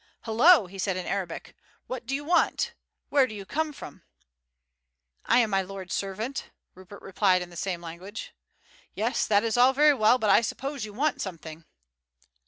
"Hullo!" 0.23 0.65
he 0.65 0.79
said 0.79 0.97
in 0.97 1.05
Arabic, 1.05 1.55
"what 1.85 2.07
do 2.07 2.15
you 2.15 2.23
want? 2.23 2.73
Where 3.09 3.27
do 3.27 3.35
you 3.35 3.45
come 3.45 3.71
from?" 3.71 4.01
"I 5.27 5.37
am 5.37 5.51
my 5.51 5.61
lord's 5.61 5.93
servant," 5.93 6.49
Rupert 6.73 7.03
replied 7.03 7.43
in 7.43 7.51
the 7.51 7.55
same 7.55 7.81
language. 7.81 8.33
"Yes, 8.95 9.27
that 9.27 9.43
is 9.43 9.57
all 9.57 9.73
very 9.73 9.93
well, 9.93 10.17
but 10.17 10.31
I 10.31 10.41
suppose 10.41 10.85
you 10.85 10.93
want 10.93 11.21
some 11.21 11.37
thing." 11.37 11.65